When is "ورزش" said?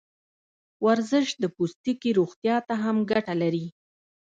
0.85-1.27